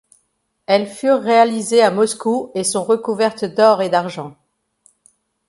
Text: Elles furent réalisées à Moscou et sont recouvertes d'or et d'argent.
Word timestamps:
Elles 0.65 0.87
furent 0.89 1.21
réalisées 1.21 1.83
à 1.83 1.91
Moscou 1.91 2.51
et 2.55 2.63
sont 2.63 2.83
recouvertes 2.83 3.45
d'or 3.45 3.83
et 3.83 3.89
d'argent. 3.89 4.35